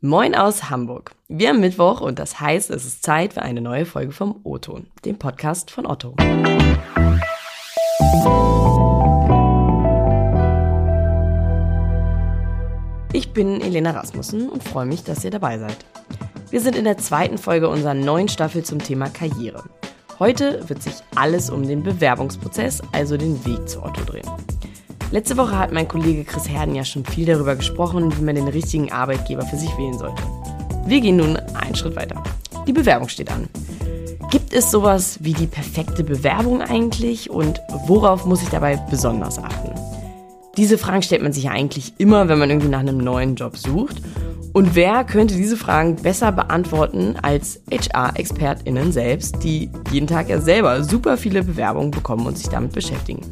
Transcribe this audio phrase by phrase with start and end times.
[0.00, 1.10] Moin aus Hamburg.
[1.26, 4.86] Wir haben Mittwoch und das heißt, es ist Zeit für eine neue Folge vom O-Ton,
[5.04, 6.14] dem Podcast von Otto.
[13.12, 15.84] Ich bin Elena Rasmussen und freue mich, dass ihr dabei seid.
[16.50, 19.64] Wir sind in der zweiten Folge unserer neuen Staffel zum Thema Karriere.
[20.20, 24.30] Heute wird sich alles um den Bewerbungsprozess, also den Weg zu Otto drehen.
[25.10, 28.48] Letzte Woche hat mein Kollege Chris Herden ja schon viel darüber gesprochen, wie man den
[28.48, 30.22] richtigen Arbeitgeber für sich wählen sollte.
[30.84, 32.22] Wir gehen nun einen Schritt weiter.
[32.66, 33.48] Die Bewerbung steht an.
[34.30, 39.70] Gibt es sowas wie die perfekte Bewerbung eigentlich und worauf muss ich dabei besonders achten?
[40.58, 43.56] Diese Fragen stellt man sich ja eigentlich immer, wenn man irgendwie nach einem neuen Job
[43.56, 44.02] sucht.
[44.52, 50.84] Und wer könnte diese Fragen besser beantworten als HR-ExpertInnen selbst, die jeden Tag ja selber
[50.84, 53.22] super viele Bewerbungen bekommen und sich damit beschäftigen?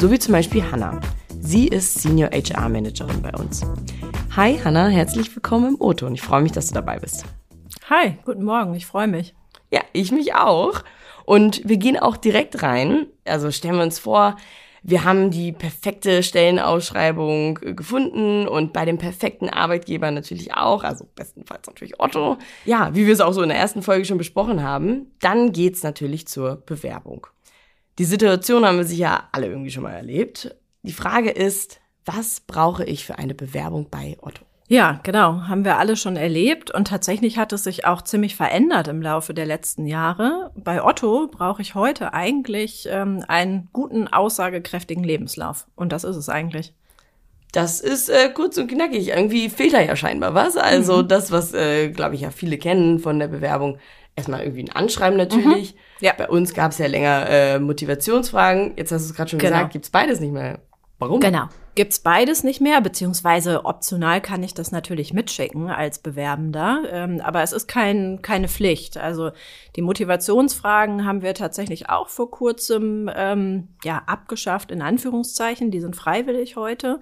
[0.00, 1.00] So wie zum Beispiel Hannah.
[1.40, 3.62] Sie ist Senior HR Managerin bei uns.
[4.36, 7.24] Hi Hannah, herzlich willkommen im Otto und ich freue mich, dass du dabei bist.
[7.90, 9.34] Hi, guten Morgen, ich freue mich.
[9.72, 10.84] Ja, ich mich auch.
[11.24, 13.06] Und wir gehen auch direkt rein.
[13.24, 14.36] Also stellen wir uns vor,
[14.84, 21.66] wir haben die perfekte Stellenausschreibung gefunden und bei dem perfekten Arbeitgeber natürlich auch, also bestenfalls
[21.66, 22.38] natürlich Otto.
[22.64, 25.82] Ja, wie wir es auch so in der ersten Folge schon besprochen haben, dann geht's
[25.82, 27.26] natürlich zur Bewerbung.
[27.98, 30.54] Die Situation haben wir sicher alle irgendwie schon mal erlebt.
[30.82, 34.44] Die Frage ist, was brauche ich für eine Bewerbung bei Otto?
[34.68, 38.86] Ja, genau, haben wir alle schon erlebt und tatsächlich hat es sich auch ziemlich verändert
[38.86, 40.52] im Laufe der letzten Jahre.
[40.54, 46.28] Bei Otto brauche ich heute eigentlich ähm, einen guten, aussagekräftigen Lebenslauf und das ist es
[46.28, 46.74] eigentlich.
[47.52, 49.08] Das ist äh, kurz und knackig.
[49.08, 50.56] Irgendwie fehlt da ja scheinbar was.
[50.56, 51.08] Also mhm.
[51.08, 53.78] das, was, äh, glaube ich, ja viele kennen von der Bewerbung,
[54.18, 55.74] erstmal irgendwie ein Anschreiben natürlich.
[55.74, 55.78] Mhm.
[56.00, 56.12] Ja.
[56.16, 58.74] Bei uns gab es ja länger äh, Motivationsfragen.
[58.76, 59.56] Jetzt hast du es gerade schon genau.
[59.56, 60.60] gesagt, gibt's beides nicht mehr.
[60.98, 61.20] Warum?
[61.20, 61.48] Genau.
[61.74, 67.44] Gibt's beides nicht mehr, beziehungsweise optional kann ich das natürlich mitschicken als Bewerbender, ähm, aber
[67.44, 68.96] es ist kein, keine Pflicht.
[68.96, 69.30] Also
[69.76, 75.70] die Motivationsfragen haben wir tatsächlich auch vor kurzem ähm, ja abgeschafft in Anführungszeichen.
[75.70, 76.98] Die sind freiwillig heute.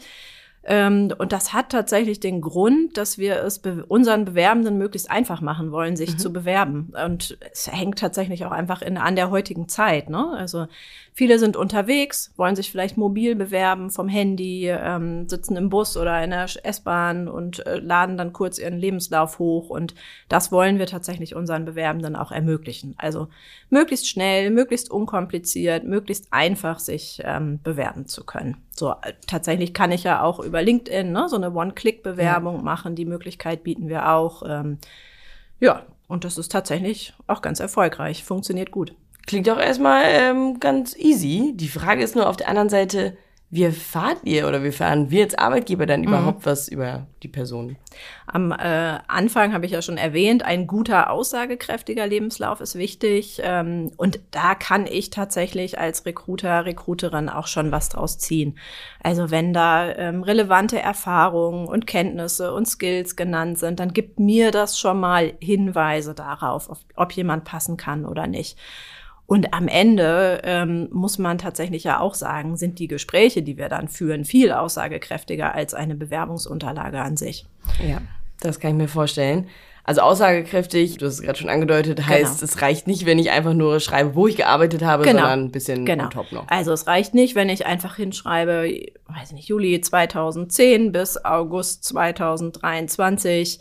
[0.69, 5.41] Ähm, und das hat tatsächlich den Grund, dass wir es be unseren Bewerbenden möglichst einfach
[5.41, 6.19] machen wollen, sich mhm.
[6.19, 6.93] zu bewerben.
[7.05, 10.11] Und es hängt tatsächlich auch einfach in, an der heutigen Zeit.
[10.11, 10.35] Ne?
[10.37, 10.67] Also
[11.13, 16.23] viele sind unterwegs, wollen sich vielleicht mobil bewerben vom Handy, ähm, sitzen im Bus oder
[16.25, 19.71] in der S-Bahn und äh, laden dann kurz ihren Lebenslauf hoch.
[19.71, 19.95] Und
[20.29, 22.97] das wollen wir tatsächlich unseren Bewerbenden auch ermöglichen.
[22.99, 23.29] Also
[23.71, 28.66] möglichst schnell, möglichst unkompliziert, möglichst einfach sich ähm, bewerben zu können.
[28.79, 28.95] So,
[29.27, 32.63] tatsächlich kann ich ja auch über LinkedIn ne, so eine One-Click-Bewerbung ja.
[32.63, 32.95] machen.
[32.95, 34.43] Die Möglichkeit bieten wir auch.
[34.47, 34.79] Ähm,
[35.61, 38.25] ja, und das ist tatsächlich auch ganz erfolgreich.
[38.25, 38.95] Funktioniert gut.
[39.27, 41.53] Klingt auch erstmal ähm, ganz easy.
[41.57, 43.17] Die Frage ist nur auf der anderen Seite,
[43.49, 46.09] wie erfahrt ihr oder wie erfahren wir als Arbeitgeber dann mhm.
[46.09, 46.47] überhaupt mhm.
[46.47, 47.77] was über die Person?
[48.27, 53.41] Am äh, Anfang habe ich ja schon erwähnt, ein guter, aussagekräftiger Lebenslauf ist wichtig.
[53.45, 58.59] Ähm, und da kann ich tatsächlich als Recruiter, Recruiterin auch schon was draus ziehen.
[59.01, 64.51] Also wenn da ähm, relevante Erfahrungen und Kenntnisse und Skills genannt sind, dann gibt mir
[64.51, 68.59] das schon mal Hinweise darauf, ob, ob jemand passen kann oder nicht.
[69.27, 73.69] Und am Ende ähm, muss man tatsächlich ja auch sagen, sind die Gespräche, die wir
[73.69, 77.45] dann führen, viel aussagekräftiger als eine Bewerbungsunterlage an sich.
[77.87, 78.01] Ja,
[78.41, 79.49] das kann ich mir vorstellen.
[79.83, 82.09] Also aussagekräftig, du hast es gerade schon angedeutet, genau.
[82.09, 82.45] heißt, genau.
[82.45, 85.21] es reicht nicht, wenn ich einfach nur schreibe, wo ich gearbeitet habe, genau.
[85.21, 86.09] sondern ein bisschen genau.
[86.09, 86.49] top noch.
[86.49, 88.69] Also es reicht nicht, wenn ich einfach hinschreibe,
[89.07, 93.61] weiß nicht, Juli 2010 bis August 2023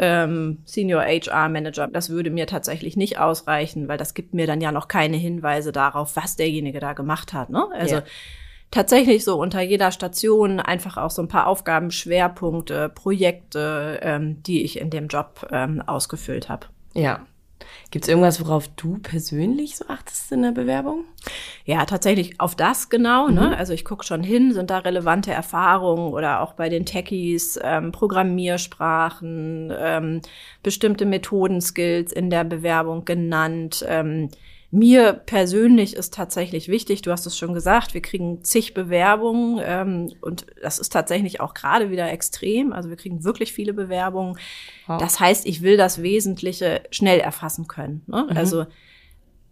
[0.00, 1.86] ähm, Senior HR Manager.
[1.86, 5.72] Das würde mir tatsächlich nicht ausreichen, weil das gibt mir dann ja noch keine Hinweise
[5.72, 7.50] darauf, was derjenige da gemacht hat.
[7.50, 7.66] Ne?
[7.72, 8.02] Also ja.
[8.70, 14.64] tatsächlich so unter jeder Station einfach auch so ein paar Aufgaben, Schwerpunkte, Projekte, ähm, die
[14.64, 16.66] ich in dem Job ähm, ausgefüllt habe.
[16.94, 17.26] Ja,
[17.90, 21.04] Gibt es irgendwas, worauf du persönlich so achtest in der Bewerbung?
[21.64, 23.28] Ja, tatsächlich auf das genau.
[23.28, 23.32] Ne?
[23.32, 23.50] Mhm.
[23.50, 23.56] Ne?
[23.56, 27.92] Also ich gucke schon hin, sind da relevante Erfahrungen oder auch bei den Techies, ähm,
[27.92, 30.20] Programmiersprachen, ähm,
[30.62, 33.84] bestimmte Methodenskills in der Bewerbung genannt.
[33.88, 34.30] Ähm,
[34.72, 40.12] mir persönlich ist tatsächlich wichtig, du hast es schon gesagt, wir kriegen zig Bewerbungen ähm,
[40.20, 42.72] und das ist tatsächlich auch gerade wieder extrem.
[42.72, 44.38] Also wir kriegen wirklich viele Bewerbungen.
[44.86, 45.00] Wow.
[45.00, 48.02] Das heißt, ich will das Wesentliche schnell erfassen können.
[48.06, 48.28] Ne?
[48.30, 48.36] Mhm.
[48.36, 48.66] Also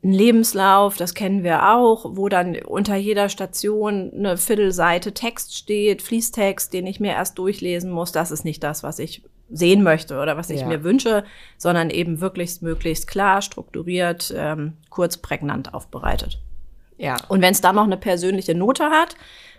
[0.05, 6.03] ein Lebenslauf, das kennen wir auch, wo dann unter jeder Station eine Viertelseite Text steht,
[6.03, 8.13] Fließtext, den ich mir erst durchlesen muss.
[8.13, 10.67] Das ist nicht das, was ich sehen möchte oder was ich ja.
[10.67, 11.25] mir wünsche,
[11.57, 16.41] sondern eben wirklich möglichst klar, strukturiert, ähm, kurz, prägnant aufbereitet.
[16.99, 17.17] Ja.
[17.29, 19.17] Und wenn es dann noch eine persönliche Note hat,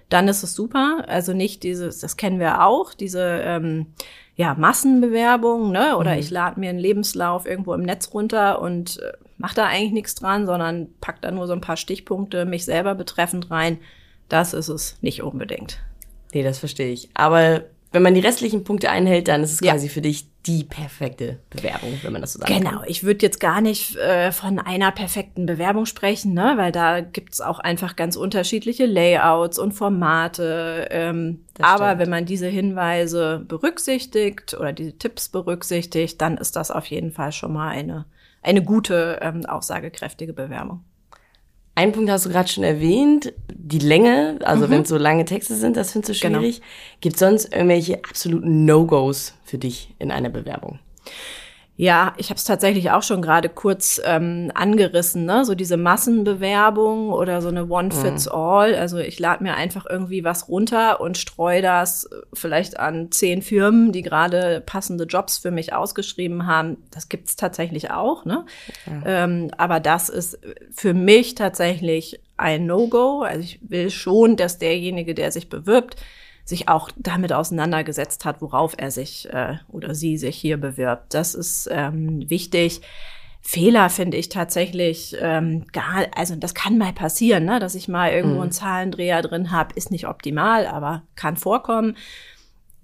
[0.10, 1.06] dann ist es super.
[1.08, 3.88] Also nicht dieses, das kennen wir auch, diese ähm,
[4.36, 5.98] ja, Massenbewerbung, ne?
[5.98, 6.20] Oder mhm.
[6.20, 10.16] ich lade mir einen Lebenslauf irgendwo im Netz runter und äh, mache da eigentlich nichts
[10.16, 13.80] dran, sondern pack da nur so ein paar Stichpunkte mich selber betreffend rein.
[14.28, 15.80] Das ist es nicht unbedingt.
[16.34, 17.10] Nee, das verstehe ich.
[17.16, 19.72] Aber wenn man die restlichen Punkte einhält, dann ist es ja.
[19.72, 22.52] quasi für dich die perfekte Bewerbung, wenn man das so sagt.
[22.52, 26.54] Genau, ich würde jetzt gar nicht äh, von einer perfekten Bewerbung sprechen, ne?
[26.56, 30.88] weil da gibt's auch einfach ganz unterschiedliche Layouts und Formate.
[30.92, 36.86] Ähm, aber wenn man diese Hinweise berücksichtigt oder diese Tipps berücksichtigt, dann ist das auf
[36.86, 38.06] jeden Fall schon mal eine,
[38.44, 40.84] eine gute, ähm, aussagekräftige Bewerbung.
[41.80, 44.70] Einen Punkt hast du gerade schon erwähnt, die Länge, also mhm.
[44.70, 46.40] wenn es so lange Texte sind, das findest du genau.
[46.40, 46.58] schwierig.
[46.58, 46.68] Genau.
[47.00, 50.80] Gibt es sonst irgendwelche absoluten No-Gos für dich in einer Bewerbung?
[51.82, 55.46] Ja, ich habe es tatsächlich auch schon gerade kurz ähm, angerissen, ne?
[55.46, 58.76] So diese Massenbewerbung oder so eine One-Fits-All.
[58.76, 63.42] Also ich lade mir einfach irgendwie was runter und streue das äh, vielleicht an zehn
[63.42, 66.84] Firmen, die gerade passende Jobs für mich ausgeschrieben haben.
[66.92, 68.46] Das gibt's tatsächlich auch, ne?
[68.86, 69.24] Ja.
[69.24, 70.38] Ähm, aber das ist
[70.72, 73.22] für mich tatsächlich ein No-Go.
[73.22, 75.96] Also ich will schon, dass derjenige, der sich bewirbt,
[76.50, 81.14] sich auch damit auseinandergesetzt hat, worauf er sich äh, oder sie sich hier bewirbt.
[81.14, 82.82] Das ist ähm, wichtig.
[83.42, 88.12] Fehler finde ich tatsächlich ähm, gar, also das kann mal passieren, ne, dass ich mal
[88.12, 88.42] irgendwo mhm.
[88.42, 91.96] einen Zahlendreher drin habe, ist nicht optimal, aber kann vorkommen.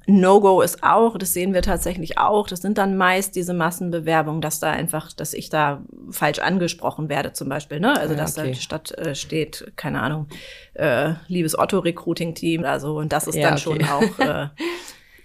[0.07, 4.59] No-Go ist auch, das sehen wir tatsächlich auch, das sind dann meist diese Massenbewerbungen, dass
[4.59, 5.81] da einfach, dass ich da
[6.11, 7.97] falsch angesprochen werde zum Beispiel, ne?
[7.97, 8.51] Also, ja, dass okay.
[8.51, 10.27] da statt äh, steht, keine Ahnung,
[10.73, 13.61] äh, liebes Otto-Recruiting-Team oder so und das ist ja, dann okay.
[13.61, 14.47] schon auch äh,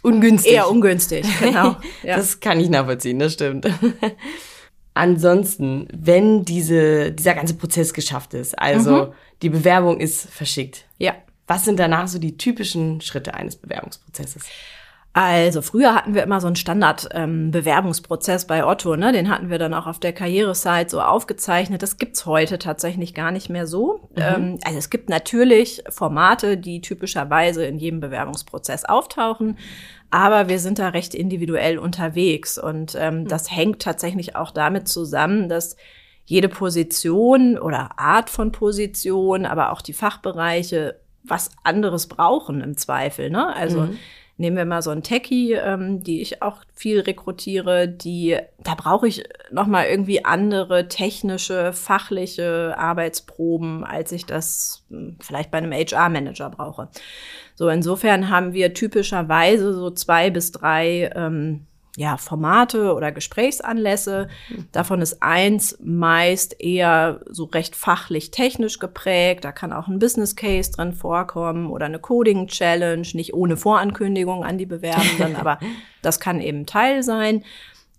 [0.03, 0.53] ungünstig.
[0.53, 1.76] Eher ungünstig, genau.
[2.03, 2.17] Ja.
[2.17, 3.69] Das kann ich nachvollziehen, das stimmt.
[4.94, 9.12] Ansonsten, wenn diese, dieser ganze Prozess geschafft ist, also mhm.
[9.43, 10.87] die Bewerbung ist verschickt.
[10.99, 11.15] Ja.
[11.50, 14.44] Was sind danach so die typischen Schritte eines Bewerbungsprozesses?
[15.12, 19.11] Also früher hatten wir immer so einen Standard-Bewerbungsprozess ähm, bei Otto, ne?
[19.11, 21.82] Den hatten wir dann auch auf der Karrieresite so aufgezeichnet.
[21.82, 24.08] Das gibt's heute tatsächlich gar nicht mehr so.
[24.14, 24.23] Mhm.
[24.23, 29.58] Ähm, also es gibt natürlich Formate, die typischerweise in jedem Bewerbungsprozess auftauchen.
[30.12, 32.58] Aber wir sind da recht individuell unterwegs.
[32.58, 33.29] Und ähm, mhm.
[33.29, 35.75] das hängt tatsächlich auch damit zusammen, dass
[36.26, 43.31] jede Position oder Art von Position, aber auch die Fachbereiche was anderes brauchen im Zweifel.
[43.31, 43.55] Ne?
[43.55, 43.99] Also mhm.
[44.37, 49.09] nehmen wir mal so ein Techie, ähm, die ich auch viel rekrutiere, die da brauche
[49.09, 55.73] ich noch mal irgendwie andere technische, fachliche Arbeitsproben, als ich das hm, vielleicht bei einem
[55.73, 56.89] HR-Manager brauche.
[57.55, 61.67] So insofern haben wir typischerweise so zwei bis drei ähm,
[62.00, 64.29] ja, Formate oder Gesprächsanlässe.
[64.73, 69.44] Davon ist eins meist eher so recht fachlich technisch geprägt.
[69.44, 74.44] Da kann auch ein Business Case drin vorkommen oder eine Coding Challenge, nicht ohne Vorankündigung
[74.44, 75.58] an die Bewerbenden, aber
[76.00, 77.44] das kann eben Teil sein.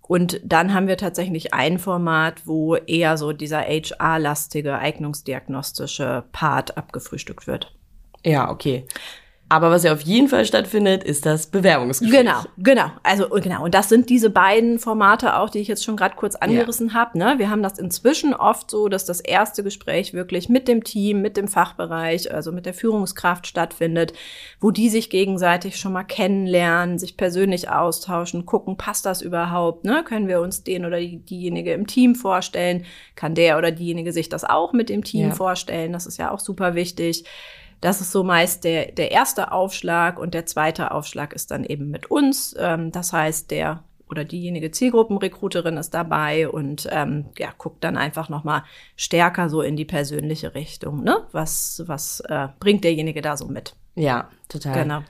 [0.01, 7.45] Und dann haben wir tatsächlich ein Format, wo eher so dieser HR-lastige, eignungsdiagnostische Part abgefrühstückt
[7.45, 7.71] wird.
[8.25, 8.88] Ja, okay.
[9.51, 12.21] Aber was ja auf jeden Fall stattfindet, ist das Bewerbungsgespräch.
[12.21, 12.89] Genau, genau.
[13.03, 13.65] Also genau.
[13.65, 16.94] Und das sind diese beiden Formate auch, die ich jetzt schon gerade kurz angerissen ja.
[16.94, 17.18] habe.
[17.18, 17.33] Ne?
[17.36, 21.36] Wir haben das inzwischen oft so, dass das erste Gespräch wirklich mit dem Team, mit
[21.36, 24.13] dem Fachbereich, also mit der Führungskraft stattfindet,
[24.62, 29.83] wo die sich gegenseitig schon mal kennenlernen, sich persönlich austauschen, gucken, passt das überhaupt?
[29.83, 30.06] Ne?
[30.06, 32.86] Können wir uns den oder die, diejenige im Team vorstellen?
[33.17, 35.36] Kann der oder diejenige sich das auch mit dem Team ja.
[35.36, 35.91] vorstellen?
[35.91, 37.25] Das ist ja auch super wichtig.
[37.82, 41.90] Das ist so meist der, der erste Aufschlag und der zweite Aufschlag ist dann eben
[41.90, 42.56] mit uns.
[42.58, 48.30] Ähm, das heißt, der oder diejenige Zielgruppenrekruterin ist dabei und ähm, ja, guckt dann einfach
[48.30, 48.64] nochmal
[48.98, 51.04] stärker so in die persönliche Richtung.
[51.04, 51.26] Ne?
[51.32, 53.74] Was, was äh, bringt derjenige da so mit?
[53.96, 54.84] Ja, total.
[54.84, 55.02] Genau.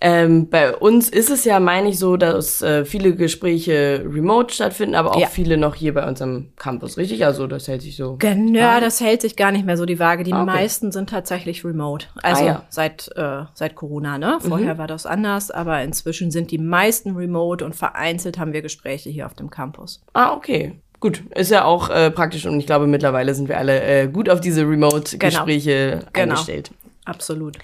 [0.00, 4.94] Ähm, bei uns ist es ja, meine ich, so, dass äh, viele Gespräche remote stattfinden,
[4.94, 5.28] aber auch ja.
[5.28, 7.24] viele noch hier bei uns am Campus, richtig?
[7.24, 8.16] Also das hält sich so.
[8.18, 10.24] Genau, ja, das hält sich gar nicht mehr so die Waage.
[10.24, 10.52] Die ah, okay.
[10.52, 12.06] meisten sind tatsächlich remote.
[12.22, 12.62] Also ah, ja.
[12.68, 14.38] seit, äh, seit Corona, ne?
[14.40, 14.78] Vorher mhm.
[14.78, 19.26] war das anders, aber inzwischen sind die meisten remote und vereinzelt haben wir Gespräche hier
[19.26, 20.02] auf dem Campus.
[20.12, 20.74] Ah, okay.
[21.00, 24.30] Gut, ist ja auch äh, praktisch und ich glaube, mittlerweile sind wir alle äh, gut
[24.30, 26.04] auf diese Remote-Gespräche genau.
[26.12, 26.32] genau.
[26.32, 26.70] eingestellt.
[27.04, 27.58] Absolut.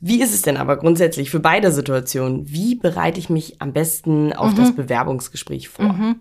[0.00, 2.50] Wie ist es denn aber grundsätzlich für beide Situationen?
[2.50, 4.56] Wie bereite ich mich am besten auf mhm.
[4.56, 5.92] das Bewerbungsgespräch vor?
[5.92, 6.20] Mhm.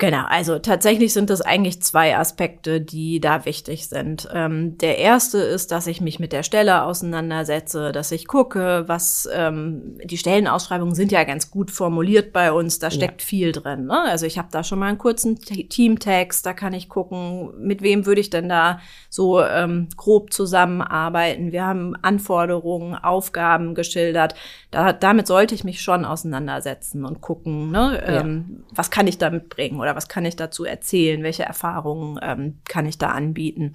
[0.00, 4.26] Genau, also tatsächlich sind es eigentlich zwei Aspekte, die da wichtig sind.
[4.32, 9.28] Ähm, der erste ist, dass ich mich mit der Stelle auseinandersetze, dass ich gucke, was
[9.30, 13.26] ähm, die Stellenausschreibungen sind ja ganz gut formuliert bei uns, da steckt ja.
[13.26, 13.88] viel drin.
[13.88, 14.00] Ne?
[14.00, 18.06] Also ich habe da schon mal einen kurzen Teamtext, da kann ich gucken, mit wem
[18.06, 18.80] würde ich denn da
[19.10, 21.52] so ähm, grob zusammenarbeiten.
[21.52, 24.34] Wir haben Anforderungen, Aufgaben geschildert.
[24.70, 28.02] Da, damit sollte ich mich schon auseinandersetzen und gucken, ne?
[28.02, 28.20] Ja.
[28.20, 32.58] Ähm, was kann ich damit bringen oder was kann ich dazu erzählen, welche Erfahrungen ähm,
[32.68, 33.72] kann ich da anbieten.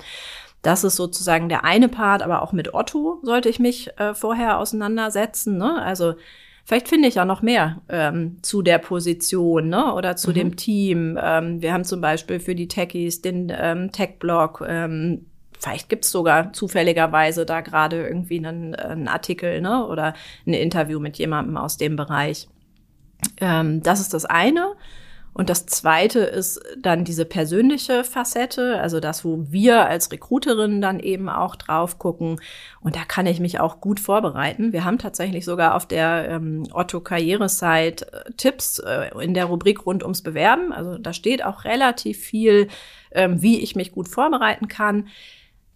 [0.65, 4.57] Das ist sozusagen der eine Part, aber auch mit Otto sollte ich mich äh, vorher
[4.57, 5.59] auseinandersetzen.
[5.59, 5.79] Ne?
[5.79, 6.15] Also
[6.63, 9.93] vielleicht finde ich ja noch mehr ähm, zu der Position ne?
[9.93, 10.33] oder zu mhm.
[10.33, 11.19] dem Team.
[11.21, 14.65] Ähm, wir haben zum Beispiel für die Techies den ähm, Tech-Blog.
[14.67, 15.27] Ähm,
[15.59, 19.85] vielleicht gibt's sogar zufälligerweise da gerade irgendwie einen, einen Artikel ne?
[19.85, 20.15] oder
[20.47, 22.47] ein Interview mit jemandem aus dem Bereich.
[23.39, 24.73] Ähm, das ist das eine.
[25.37, 31.01] Und das zweite ist dann diese persönliche Facette, also das, wo wir als Recruiterinnen dann
[31.01, 32.39] eben auch drauf gucken.
[32.79, 34.71] Und da kann ich mich auch gut vorbereiten.
[34.71, 39.85] Wir haben tatsächlich sogar auf der ähm, Otto Karrieresite äh, Tipps äh, in der Rubrik
[39.85, 40.71] rund ums Bewerben.
[40.71, 42.69] Also da steht auch relativ viel,
[43.11, 45.09] ähm, wie ich mich gut vorbereiten kann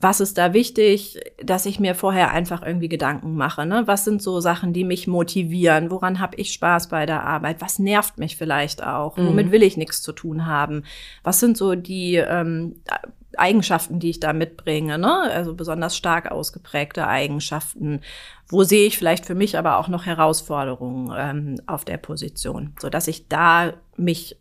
[0.01, 3.65] was ist da wichtig, dass ich mir vorher einfach irgendwie Gedanken mache.
[3.65, 3.83] Ne?
[3.85, 5.91] Was sind so Sachen, die mich motivieren?
[5.91, 7.59] Woran habe ich Spaß bei der Arbeit?
[7.59, 9.17] Was nervt mich vielleicht auch?
[9.17, 9.27] Mhm.
[9.27, 10.83] Womit will ich nichts zu tun haben?
[11.23, 12.75] Was sind so die ähm,
[13.35, 14.97] Eigenschaften, die ich da mitbringe?
[14.97, 15.21] Ne?
[15.33, 17.99] Also besonders stark ausgeprägte Eigenschaften.
[18.47, 22.89] Wo sehe ich vielleicht für mich aber auch noch Herausforderungen ähm, auf der Position, so
[22.89, 24.37] dass ich da mich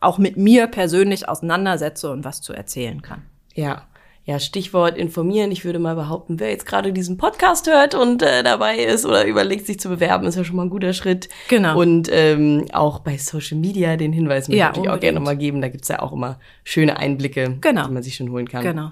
[0.00, 3.22] auch mit mir persönlich auseinandersetze und was zu erzählen kann.
[3.54, 3.82] Ja
[4.26, 5.52] ja, Stichwort informieren.
[5.52, 9.26] Ich würde mal behaupten, wer jetzt gerade diesen Podcast hört und äh, dabei ist oder
[9.26, 11.28] überlegt, sich zu bewerben, ist ja schon mal ein guter Schritt.
[11.48, 11.78] Genau.
[11.78, 15.60] Und ähm, auch bei Social Media den Hinweis möchte ja, ich auch gerne nochmal geben.
[15.60, 17.86] Da gibt's ja auch immer schöne Einblicke, genau.
[17.86, 18.62] die man sich schon holen kann.
[18.62, 18.90] Genau.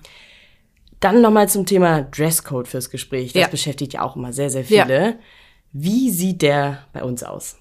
[1.00, 3.32] Dann nochmal zum Thema Dresscode fürs Gespräch.
[3.32, 3.48] Das ja.
[3.48, 5.04] beschäftigt ja auch immer sehr, sehr viele.
[5.04, 5.14] Ja.
[5.72, 7.56] Wie sieht der bei uns aus?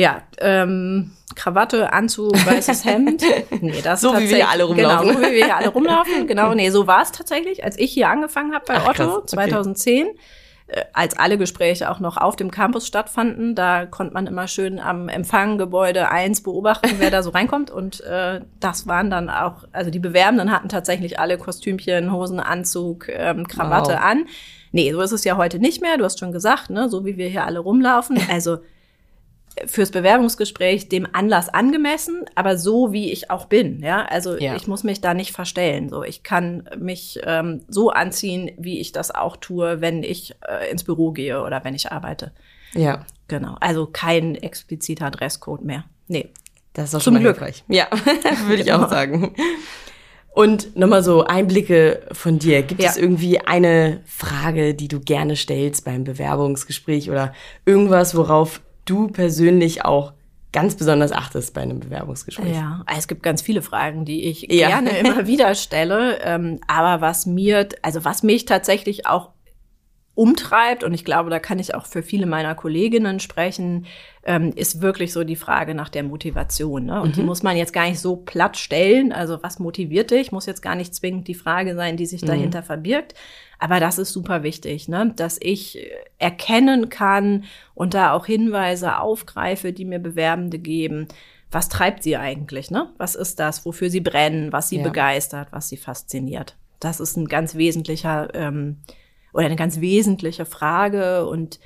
[0.00, 3.22] Ja, ähm, Krawatte, Anzug, weißes Hemd.
[3.60, 5.08] Nee, das so wie wir alle rumlaufen.
[5.08, 6.26] Genau, so wie wir hier alle rumlaufen.
[6.26, 9.30] Genau, nee, so war es tatsächlich, als ich hier angefangen habe bei Ach, Otto krass,
[9.32, 10.06] 2010.
[10.06, 10.16] Okay.
[10.68, 14.78] Äh, als alle Gespräche auch noch auf dem Campus stattfanden, da konnte man immer schön
[14.78, 17.70] am Empfanggebäude 1 beobachten, wer da so reinkommt.
[17.70, 23.08] Und äh, das waren dann auch, also die Bewerbenden hatten tatsächlich alle Kostümchen, Hosen, Anzug,
[23.10, 24.02] ähm, Krawatte wow.
[24.02, 24.26] an.
[24.72, 25.98] Nee, so ist es ja heute nicht mehr.
[25.98, 28.18] Du hast schon gesagt, ne, so wie wir hier alle rumlaufen.
[28.30, 28.60] Also
[29.66, 33.80] fürs Bewerbungsgespräch dem Anlass angemessen, aber so wie ich auch bin.
[33.82, 34.56] Ja, also ja.
[34.56, 35.88] ich muss mich da nicht verstellen.
[35.88, 40.70] So, ich kann mich ähm, so anziehen, wie ich das auch tue, wenn ich äh,
[40.70, 42.32] ins Büro gehe oder wenn ich arbeite.
[42.72, 43.56] Ja, genau.
[43.60, 45.84] Also kein expliziter Dresscode mehr.
[46.08, 46.30] Nee,
[46.72, 47.38] das ist auch Zum schon Glück.
[47.38, 47.64] Hilfreich.
[47.68, 47.88] Ja,
[48.46, 48.84] würde ich genau.
[48.84, 49.34] auch sagen.
[50.32, 52.62] Und nochmal so Einblicke von dir.
[52.62, 52.88] Gibt ja.
[52.88, 57.34] es irgendwie eine Frage, die du gerne stellst beim Bewerbungsgespräch oder
[57.66, 60.12] irgendwas, worauf du persönlich auch
[60.52, 62.54] ganz besonders achtest bei einem Bewerbungsgespräch?
[62.54, 64.68] Ja, es gibt ganz viele Fragen, die ich ja.
[64.68, 66.20] gerne immer wieder stelle.
[66.22, 69.30] Ähm, aber was mir, also was mich tatsächlich auch
[70.14, 73.86] umtreibt, und ich glaube, da kann ich auch für viele meiner Kolleginnen sprechen,
[74.24, 76.86] ähm, ist wirklich so die Frage nach der Motivation.
[76.86, 77.00] Ne?
[77.00, 77.12] Und mhm.
[77.14, 79.12] die muss man jetzt gar nicht so platt stellen.
[79.12, 80.32] Also was motiviert dich?
[80.32, 82.26] Muss jetzt gar nicht zwingend die Frage sein, die sich mhm.
[82.26, 83.14] dahinter verbirgt.
[83.58, 85.12] Aber das ist super wichtig, ne?
[85.16, 85.78] dass ich
[86.18, 91.08] erkennen kann und da auch Hinweise aufgreife, die mir Bewerbende geben.
[91.50, 92.70] Was treibt sie eigentlich?
[92.70, 92.90] Ne?
[92.96, 94.82] Was ist das, wofür sie brennen, was sie ja.
[94.82, 96.56] begeistert, was sie fasziniert?
[96.80, 98.78] Das ist ein ganz wesentlicher ähm,
[99.32, 101.60] oder eine ganz wesentliche Frage und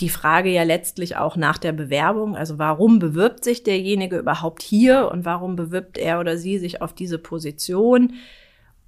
[0.00, 2.36] die Frage ja letztlich auch nach der Bewerbung.
[2.36, 6.92] Also warum bewirbt sich derjenige überhaupt hier und warum bewirbt er oder sie sich auf
[6.92, 8.14] diese Position?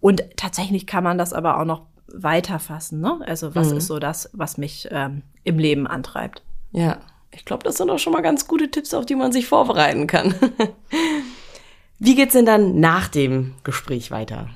[0.01, 3.01] Und tatsächlich kann man das aber auch noch weiterfassen.
[3.01, 3.21] Ne?
[3.27, 3.79] Also was mhm.
[3.79, 6.43] ist so das, was mich ähm, im Leben antreibt?
[6.73, 6.99] Ja,
[7.31, 10.07] ich glaube, das sind auch schon mal ganz gute Tipps, auf die man sich vorbereiten
[10.07, 10.35] kann.
[11.99, 14.49] Wie geht's denn dann nach dem Gespräch weiter?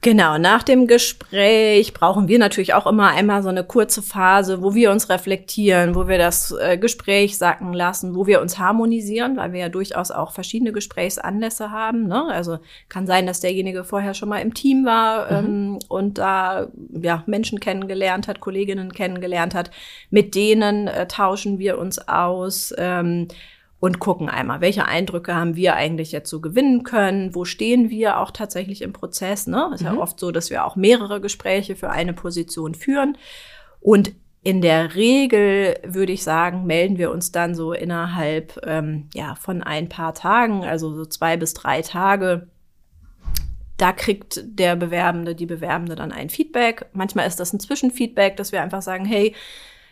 [0.00, 4.72] Genau, nach dem Gespräch brauchen wir natürlich auch immer einmal so eine kurze Phase, wo
[4.76, 9.52] wir uns reflektieren, wo wir das äh, Gespräch sacken lassen, wo wir uns harmonisieren, weil
[9.52, 12.06] wir ja durchaus auch verschiedene Gesprächsanlässe haben.
[12.06, 12.26] Ne?
[12.30, 15.48] Also kann sein, dass derjenige vorher schon mal im Team war mhm.
[15.48, 19.72] ähm, und da ja, Menschen kennengelernt hat, Kolleginnen kennengelernt hat.
[20.10, 22.72] Mit denen äh, tauschen wir uns aus.
[22.78, 23.26] Ähm,
[23.80, 28.18] und gucken einmal, welche Eindrücke haben wir eigentlich jetzt so gewinnen können, wo stehen wir
[28.18, 29.46] auch tatsächlich im Prozess.
[29.46, 29.70] Ne?
[29.72, 29.86] Ist mhm.
[29.86, 33.16] ja oft so, dass wir auch mehrere Gespräche für eine Position führen.
[33.80, 39.34] Und in der Regel würde ich sagen, melden wir uns dann so innerhalb ähm, ja,
[39.36, 42.48] von ein paar Tagen, also so zwei bis drei Tage.
[43.76, 46.86] Da kriegt der Bewerbende, die Bewerbende dann ein Feedback.
[46.94, 49.34] Manchmal ist das ein Zwischenfeedback, dass wir einfach sagen, hey,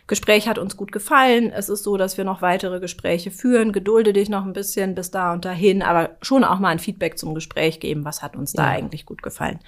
[0.07, 1.51] Gespräch hat uns gut gefallen.
[1.51, 3.73] Es ist so, dass wir noch weitere Gespräche führen.
[3.73, 7.17] Gedulde dich noch ein bisschen bis da und dahin, aber schon auch mal ein Feedback
[7.17, 8.05] zum Gespräch geben.
[8.05, 8.77] Was hat uns da ja.
[8.77, 9.59] eigentlich gut gefallen?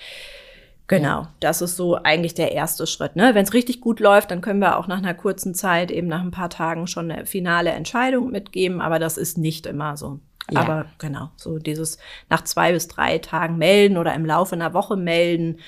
[0.88, 3.16] Genau, das ist so eigentlich der erste Schritt.
[3.16, 3.36] Ne?
[3.36, 6.22] Wenn es richtig gut läuft, dann können wir auch nach einer kurzen Zeit, eben nach
[6.22, 10.20] ein paar Tagen schon eine finale Entscheidung mitgeben, aber das ist nicht immer so.
[10.50, 10.62] Ja.
[10.62, 14.96] Aber genau, so dieses nach zwei bis drei Tagen melden oder im Laufe einer Woche
[14.96, 15.60] melden,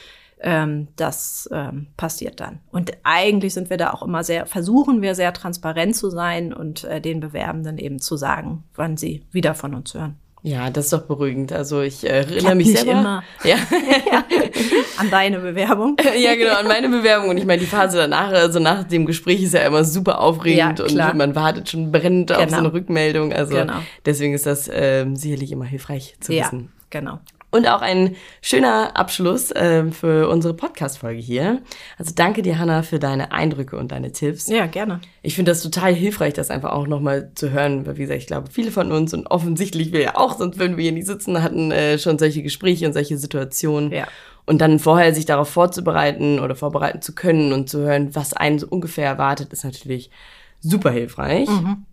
[0.42, 2.60] ähm, das ähm, passiert dann.
[2.72, 6.84] Und eigentlich sind wir da auch immer sehr, versuchen wir sehr transparent zu sein und
[6.84, 10.18] äh, den Bewerbenden eben zu sagen, wann sie wieder von uns hören.
[10.44, 11.54] Ja, das ist doch beruhigend.
[11.54, 13.00] Also ich äh, erinnere mich nicht selber.
[13.00, 13.24] immer.
[13.44, 13.58] Ja.
[14.12, 14.24] ja.
[14.98, 15.98] An deine Bewerbung.
[16.18, 17.30] ja, genau, an meine Bewerbung.
[17.30, 20.80] Und ich meine, die Phase danach, also nach dem Gespräch ist ja immer super aufregend
[20.80, 22.40] ja, und man wartet schon brennend genau.
[22.40, 22.68] auf so genau.
[22.68, 23.34] eine Rückmeldung.
[23.34, 23.80] Also genau.
[24.06, 26.72] deswegen ist das äh, sicherlich immer hilfreich zu ja, wissen.
[26.92, 27.20] Genau.
[27.54, 31.62] Und auch ein schöner Abschluss äh, für unsere Podcast-Folge hier.
[31.98, 34.48] Also danke dir, Hanna, für deine Eindrücke und deine Tipps.
[34.48, 35.02] Ja, gerne.
[35.22, 37.86] Ich finde das total hilfreich, das einfach auch nochmal zu hören.
[37.86, 40.78] Weil, wie gesagt, ich glaube, viele von uns und offensichtlich wir ja auch, sonst würden
[40.78, 43.92] wir hier nicht sitzen, hatten äh, schon solche Gespräche und solche Situationen.
[43.92, 44.08] Ja.
[44.46, 48.60] Und dann vorher sich darauf vorzubereiten oder vorbereiten zu können und zu hören, was einen
[48.60, 50.10] so ungefähr erwartet, ist natürlich
[50.62, 51.50] super hilfreich.
[51.50, 51.86] Mhm.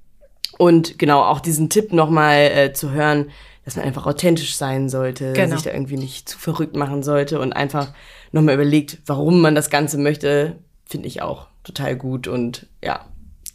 [0.59, 3.31] Und genau, auch diesen Tipp nochmal äh, zu hören,
[3.65, 5.55] dass man einfach authentisch sein sollte, genau.
[5.55, 7.93] sich da irgendwie nicht zu verrückt machen sollte und einfach
[8.33, 13.05] nochmal überlegt, warum man das Ganze möchte, finde ich auch total gut und ja.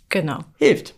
[0.10, 0.39] Genau.
[0.57, 0.95] Hilft.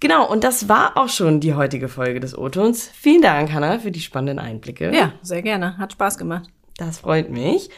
[0.00, 2.88] Genau, und das war auch schon die heutige Folge des O-Tons.
[2.94, 4.94] Vielen Dank, Hanna, für die spannenden Einblicke.
[4.94, 5.76] Ja, sehr gerne.
[5.78, 6.48] Hat Spaß gemacht.
[6.76, 7.70] Das freut mich.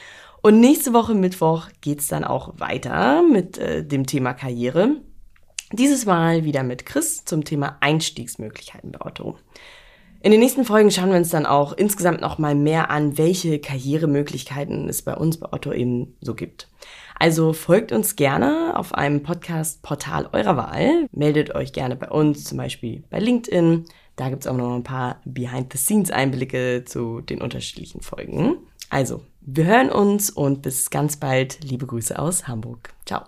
[0.43, 4.97] Und nächste Woche Mittwoch geht's dann auch weiter mit äh, dem Thema Karriere.
[5.73, 9.39] Dieses Mal wieder mit Chris zum Thema Einstiegsmöglichkeiten bei Otto.
[10.23, 13.59] In den nächsten Folgen schauen wir uns dann auch insgesamt noch mal mehr an, welche
[13.59, 16.69] Karrieremöglichkeiten es bei uns bei Otto eben so gibt.
[17.19, 21.07] Also folgt uns gerne auf einem Podcast-Portal eurer Wahl.
[21.13, 23.85] Meldet euch gerne bei uns, zum Beispiel bei LinkedIn.
[24.17, 28.57] Da gibt's auch noch ein paar Behind-the-Scenes-Einblicke zu den unterschiedlichen Folgen.
[28.91, 31.63] Also, wir hören uns und bis ganz bald.
[31.63, 32.93] Liebe Grüße aus Hamburg.
[33.07, 33.23] Ciao.